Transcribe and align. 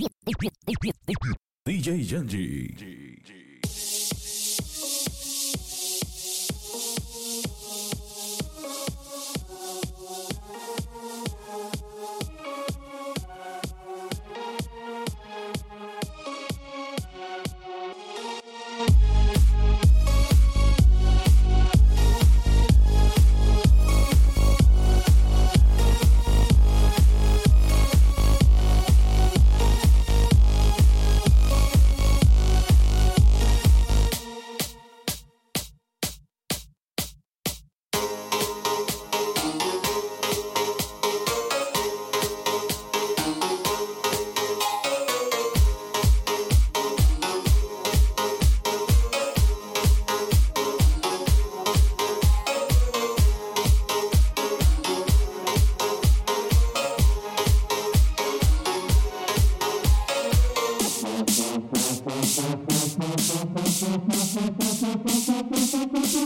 DJ 1.66 2.00
Giangi. 2.02 2.99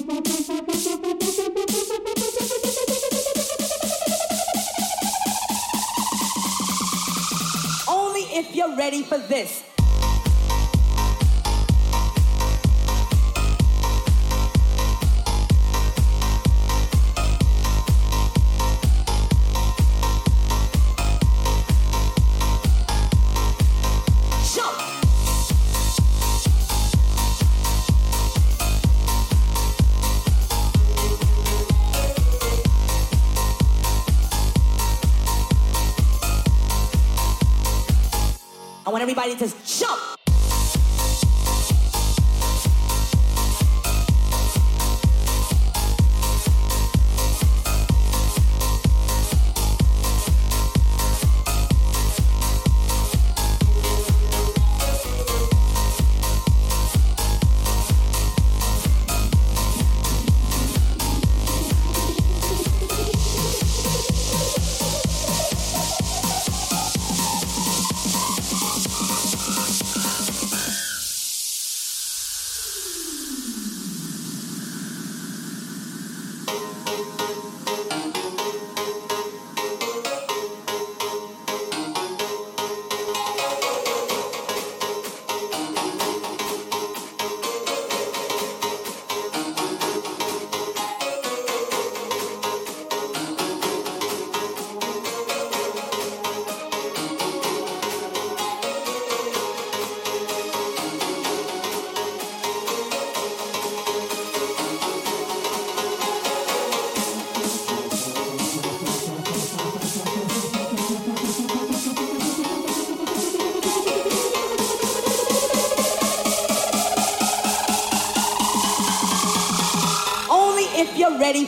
Only 0.07 0.21
if 8.37 8.55
you're 8.55 8.77
ready 8.77 9.03
for 9.03 9.17
this. 9.17 9.63
I 39.25 39.29
want 39.29 39.64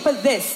for 0.07 0.13
this. 0.13 0.56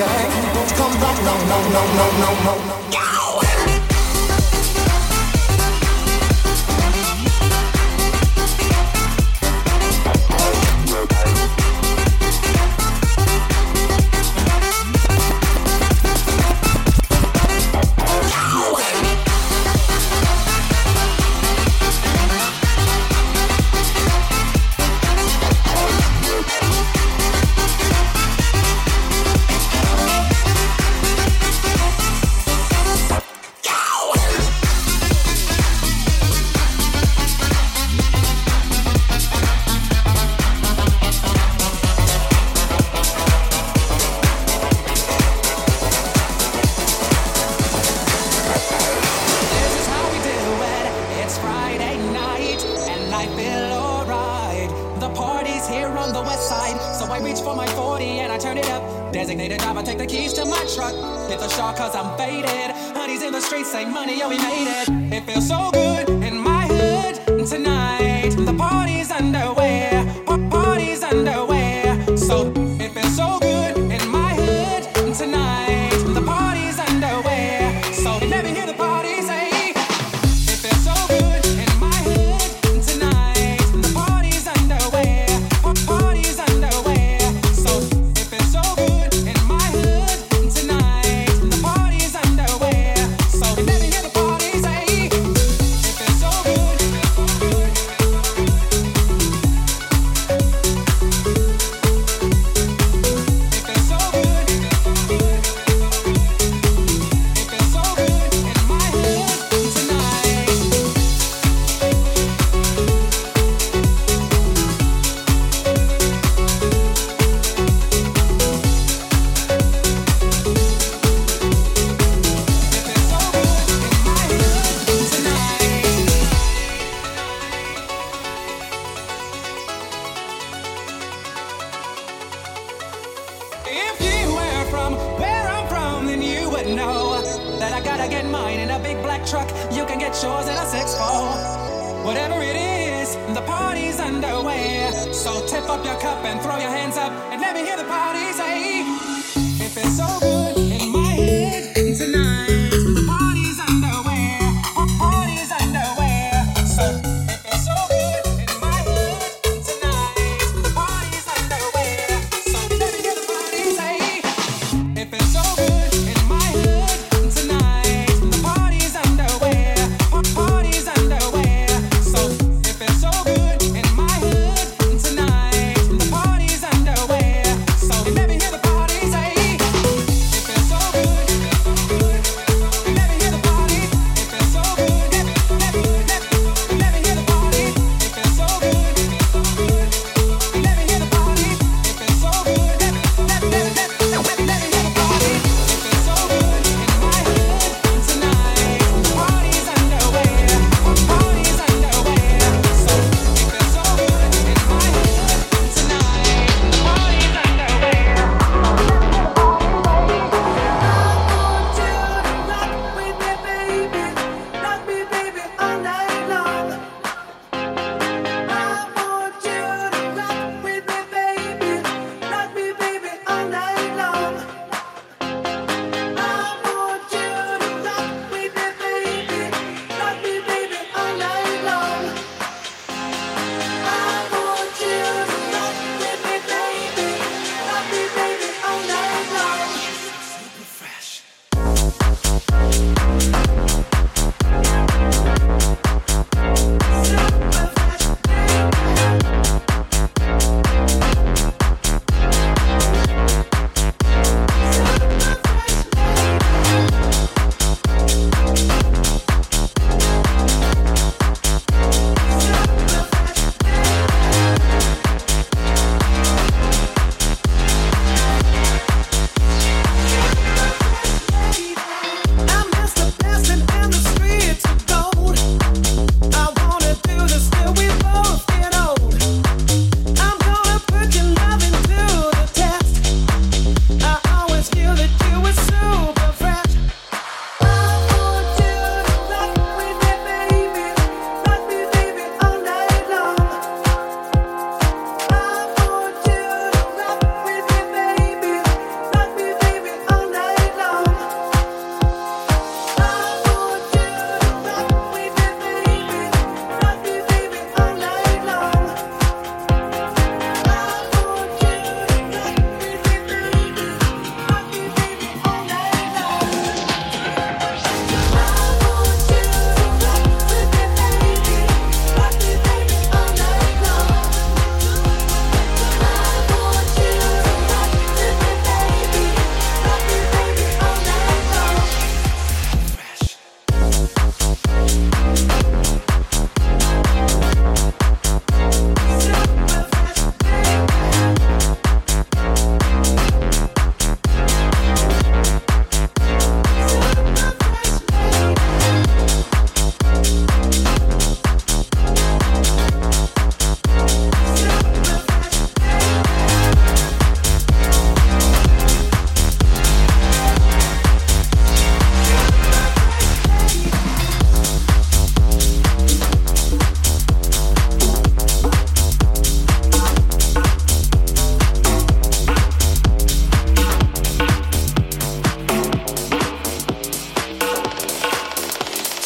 time 0.00 0.30
won't 0.54 0.72
come 0.76 0.94
back. 1.00 1.16
No, 1.24 1.34
no, 1.50 1.58
no, 1.74 1.82
no, 1.96 2.32
no, 2.46 2.76
no. 2.90 3.29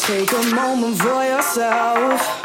Take 0.05 0.31
a 0.33 0.55
moment 0.55 0.99
for 0.99 1.25
yourself. 1.25 2.44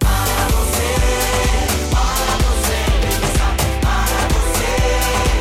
Para 0.00 0.48
você, 0.48 0.94
para 1.90 2.36
você, 2.46 2.82
para 3.80 4.28
você. 4.34 5.35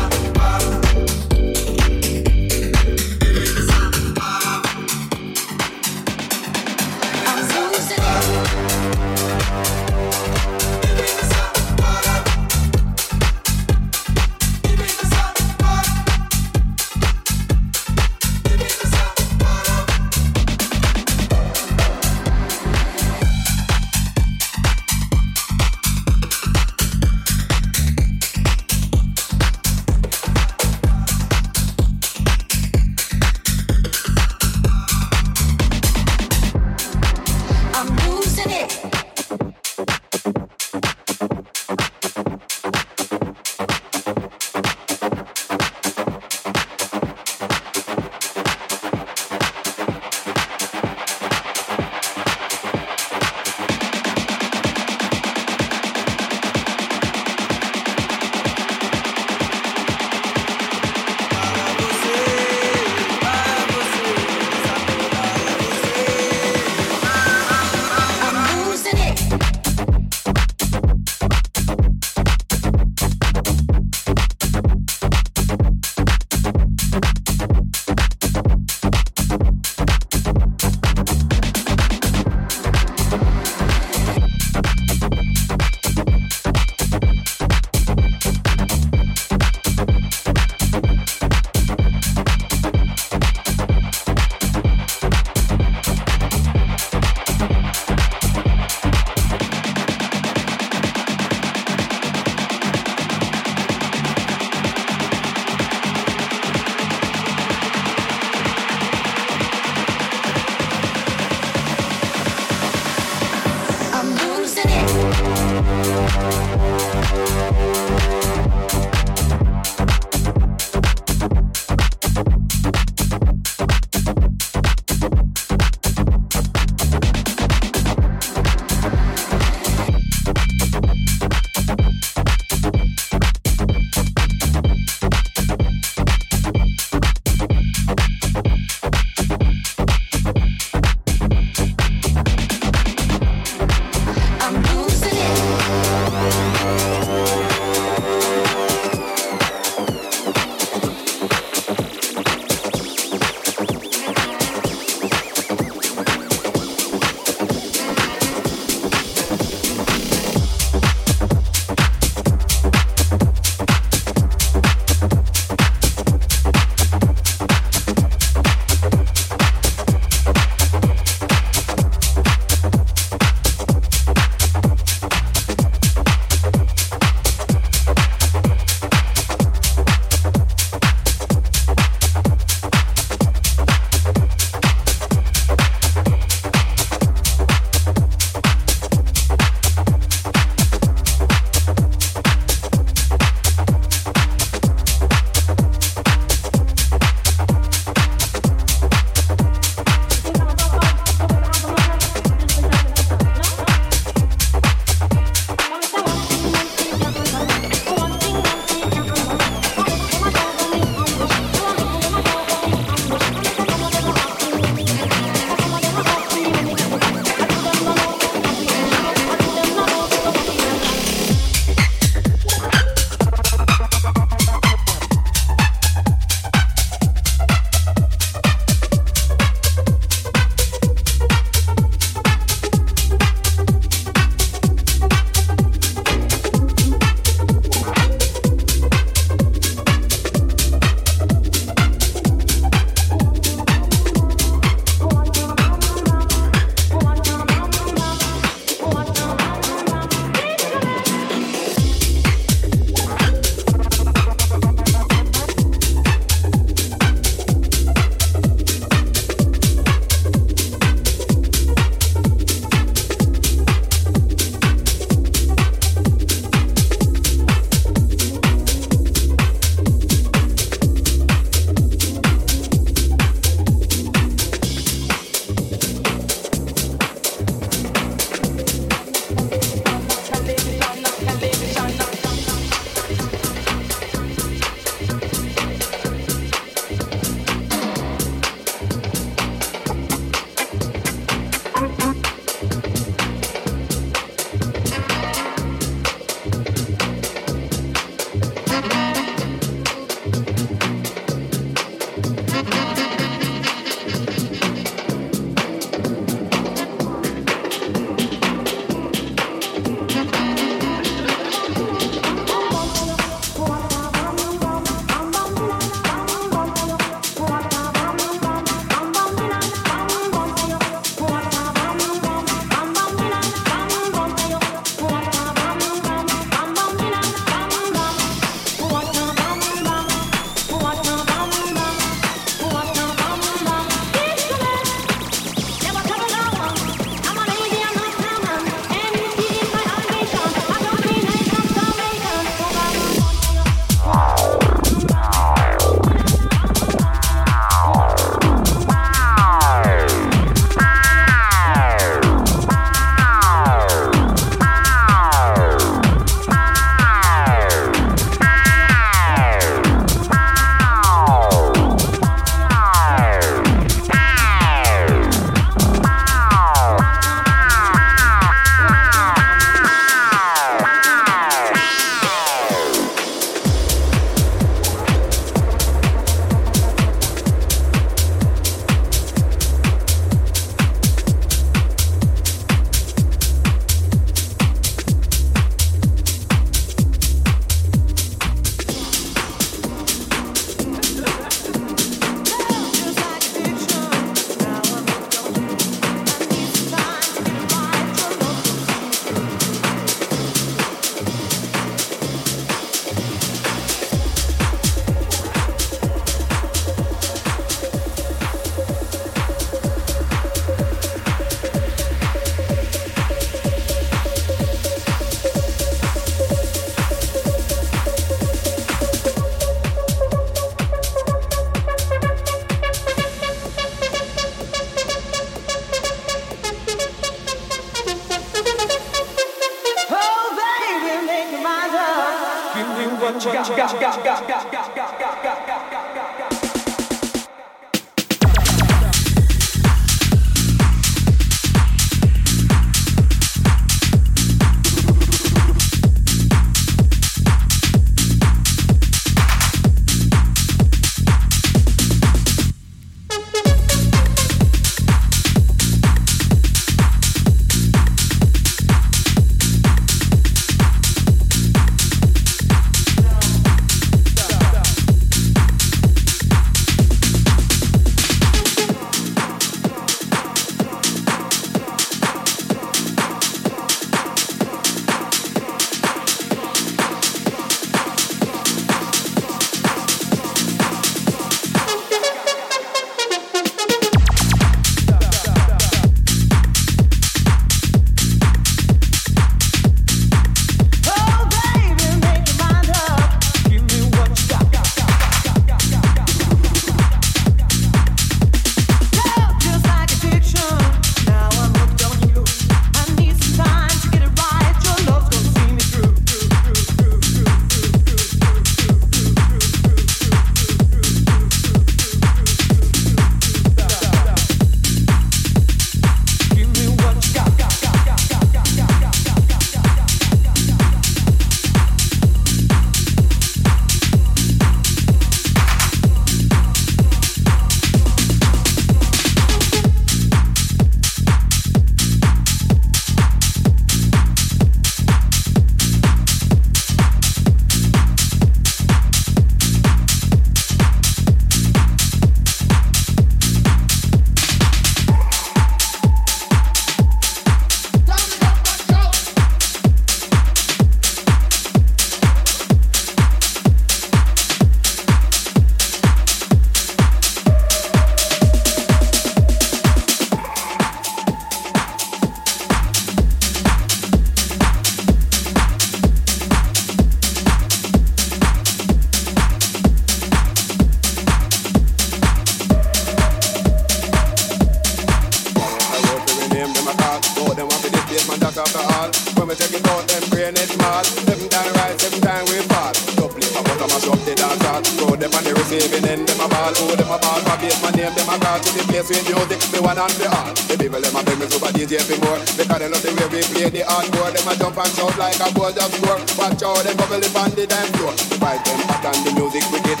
knock 578.50 578.66
off 578.66 578.72
the 578.72 578.82
all. 578.82 579.10
When 579.38 579.48
we 579.48 579.54
take 579.54 579.74
it 579.74 579.86
out, 579.86 580.02
them 580.08 580.24
brain 580.30 580.54
is 580.58 580.72
mad. 580.78 581.06
Seven 581.06 581.48
time 581.48 581.72
right, 581.78 581.94
seven 582.00 582.20
time 582.20 582.44
we 582.50 582.58
fall. 582.66 582.92
Double 583.14 583.38
my 583.38 583.62
bottom, 583.62 583.88
mash 583.90 584.08
up 584.10 584.20
the 584.26 584.34
dance 584.34 584.62
hall. 584.66 584.82
Throw 584.82 585.14
them 585.14 585.30
on 585.34 585.42
the 585.44 585.52
receiving 585.54 586.06
end, 586.06 586.26
them 586.26 586.42
a 586.42 586.46
ball. 586.48 586.72
Oh, 586.82 586.94
them 586.96 587.10
a 587.10 587.18
ball, 587.18 587.40
my 587.46 587.54
base, 587.62 587.78
my 587.82 587.90
name, 587.94 588.14
them 588.14 588.30
a 588.30 588.36
call. 588.38 588.58
To 588.58 588.70
the 588.74 588.82
place 588.90 589.08
with 589.08 589.26
music, 589.30 589.60
Me 589.70 589.78
one 589.78 589.98
and 589.98 590.14
the 590.18 590.26
all. 590.30 590.50
The 590.66 590.74
people, 590.74 591.00
them 591.00 591.16
a 591.16 591.20
bring 591.22 591.38
me 591.38 591.46
super 591.46 591.70
DJ 591.70 592.02
for 592.02 592.18
more. 592.26 592.40
Because 592.58 592.80
they 592.80 592.88
love 592.90 593.02
the 593.02 593.10
way 593.14 593.28
we 593.30 593.40
play 593.54 593.68
the 593.70 593.82
hardcore. 593.86 594.30
Them 594.34 594.48
a 594.50 594.52
jump 594.58 594.78
and 594.78 594.92
shout 594.94 595.14
like 595.18 595.40
a 595.40 595.46
bull 595.54 595.70
just 595.70 595.94
score. 595.94 596.20
Watch 596.38 596.62
out, 596.64 596.82
them 596.82 596.94
bubble 596.98 597.20
the 597.22 597.30
bandit 597.30 597.70
and 597.70 597.90
floor. 597.94 598.14
Fight 598.42 598.62
them 598.66 598.80
back 598.90 599.04
and 599.06 599.20
the 599.26 599.30
music 599.38 599.64
we 599.70 599.78
get. 599.86 600.00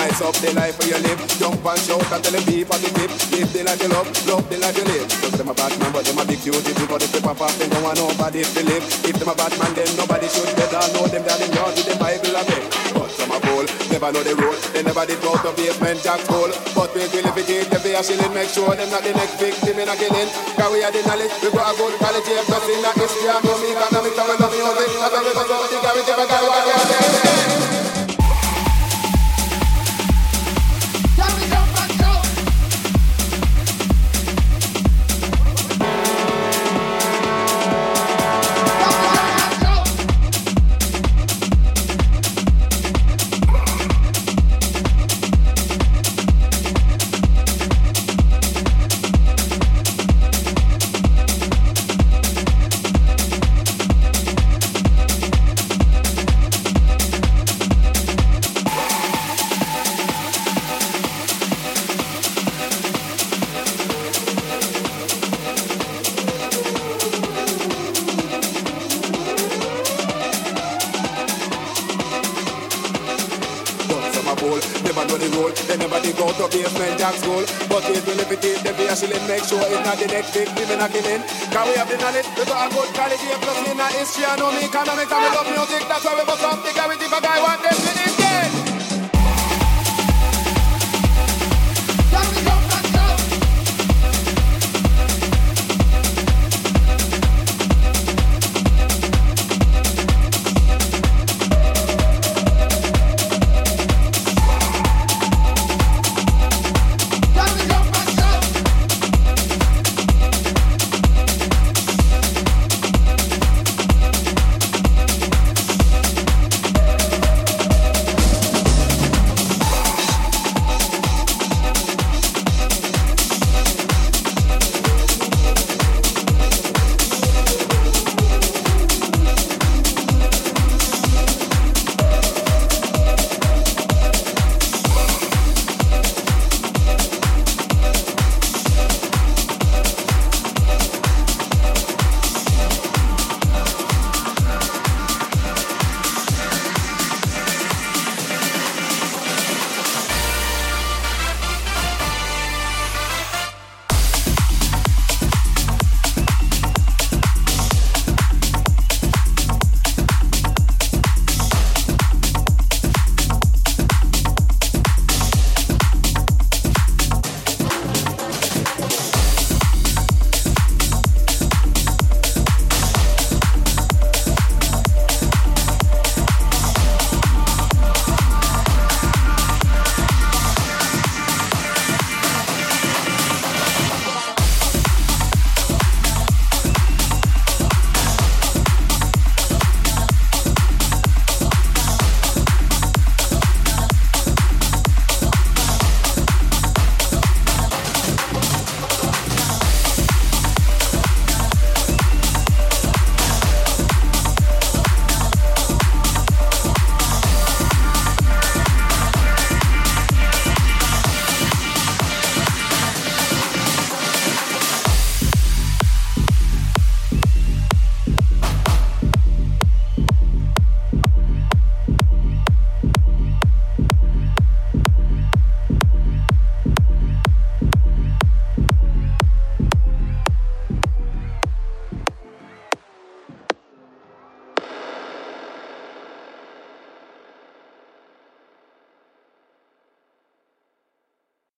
Nice 0.00 0.24
up 0.24 0.32
the 0.40 0.48
life 0.56 0.80
where 0.80 0.96
you 0.96 1.00
live. 1.04 1.20
Jump 1.36 1.60
and 1.60 1.76
shout 1.76 2.00
and 2.08 2.24
tell 2.24 2.32
them 2.32 2.40
beef 2.48 2.64
at 2.72 2.80
the 2.80 2.88
grip. 2.96 3.12
Live 3.36 3.52
the 3.52 3.60
life 3.68 3.84
you 3.84 3.92
love, 3.92 4.08
love 4.24 4.48
the 4.48 4.56
life 4.56 4.72
you 4.80 4.88
live. 4.88 5.04
Cause 5.20 5.36
them 5.36 5.52
a 5.52 5.54
bad 5.54 5.76
man, 5.76 5.92
but 5.92 6.08
them 6.08 6.16
a 6.16 6.24
big 6.24 6.40
duty. 6.40 6.72
But 6.88 7.04
if 7.04 7.12
they 7.12 7.20
pop 7.20 7.36
off, 7.44 7.52
they 7.60 7.68
don't 7.68 7.84
want 7.84 8.00
nobody 8.00 8.40
to 8.40 8.62
live. 8.64 8.80
If 9.04 9.20
them 9.20 9.28
a 9.28 9.36
bad 9.36 9.52
man, 9.60 9.76
then 9.76 9.92
nobody 10.00 10.24
should 10.32 10.48
get 10.56 10.72
better 10.72 10.88
know 10.96 11.04
them 11.04 11.20
than 11.20 11.38
in 11.44 11.52
God 11.52 11.76
with 11.76 11.84
the 11.84 12.00
Bible 12.00 12.32
and 12.32 12.48
it. 12.48 12.64
But 12.96 13.12
some 13.12 13.28
a 13.28 13.38
fool, 13.44 13.68
never 13.92 14.08
know 14.08 14.24
the 14.24 14.32
road. 14.40 14.56
They 14.72 14.80
never 14.80 15.04
did 15.04 15.20
go 15.20 15.36
to 15.36 15.52
basement 15.52 16.00
jack 16.00 16.24
hole. 16.32 16.48
But 16.72 16.96
we 16.96 17.04
will 17.04 17.28
if 17.28 17.36
we 17.36 17.44
give 17.44 17.68
them 17.68 17.84
a 17.84 18.00
shilling, 18.00 18.32
make 18.32 18.48
sure 18.48 18.72
them 18.72 18.88
not 18.88 19.04
the 19.04 19.12
next 19.12 19.36
victim 19.36 19.84
in 19.84 19.84
a 19.84 19.94
killing. 20.00 20.32
Cause 20.56 20.72
we 20.72 20.80
are 20.80 20.88
the 20.88 21.04
knowledge, 21.04 21.34
we 21.44 21.52
got 21.52 21.68
a 21.68 21.72
good 21.76 21.92
quality. 22.00 22.40
Everything 22.40 22.80
that 22.88 22.96
is 22.96 23.12
here, 23.20 23.36
no 23.36 23.52
me, 23.60 23.76
economics, 23.76 24.16
and 24.16 24.28
we 24.32 24.34
love 24.40 24.48
music. 24.48 24.88
That's 24.96 25.12
why 25.12 25.20
we 25.28 25.32
go 25.36 25.44
to 25.44 25.68
the 25.68 25.80
garage, 25.84 26.08
every 26.08 26.24
guy, 26.24 26.40
what 26.40 26.64
we 26.64 26.72
are 26.72 27.29
big 80.40 80.48
women 80.56 80.80
are 80.80 80.88
killing. 80.88 81.22
Cause 81.52 81.66
we 81.68 81.74
have 81.76 81.88
the 81.90 81.96
knowledge, 82.00 82.28
we 82.36 82.44
got 82.48 82.64
a 82.64 82.68
good 82.72 82.88
quality, 82.96 83.28
plus 83.44 83.58
me 83.66 83.72
not 83.76 83.92
history, 83.92 84.24
I 84.24 84.36
know 84.40 84.48
me 84.56 84.64
economics, 84.64 85.12
and 85.12 85.20
me 85.20 85.28
love 85.36 85.48
music, 85.52 85.82
that's 85.84 86.04